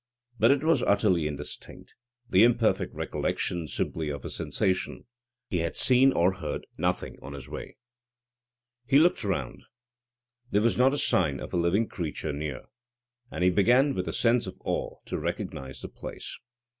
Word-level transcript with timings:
But 0.39 0.49
it 0.49 0.63
was 0.63 0.81
utterly 0.81 1.27
indistinct; 1.27 1.93
the 2.27 2.43
imperfect 2.43 2.91
recollection 2.95 3.67
simply 3.67 4.09
of 4.09 4.25
a 4.25 4.31
sensation. 4.31 5.05
He 5.47 5.59
had 5.59 5.75
seen 5.75 6.11
or 6.11 6.33
heard 6.37 6.65
nothing 6.79 7.19
on 7.21 7.33
his 7.33 7.47
way. 7.47 7.77
He 8.87 8.97
looked 8.97 9.23
round. 9.23 9.61
There 10.49 10.63
was 10.63 10.75
not 10.75 10.95
a 10.95 10.97
sign 10.97 11.39
of 11.39 11.53
a 11.53 11.57
living 11.57 11.87
creature 11.87 12.33
near. 12.33 12.63
And 13.29 13.43
he 13.43 13.51
began 13.51 13.93
with 13.93 14.07
a 14.07 14.11
sense 14.13 14.47
of 14.47 14.57
awe 14.65 14.95
to 15.05 15.19
recognise 15.19 15.81
the 15.81 15.87
place. 15.87 16.39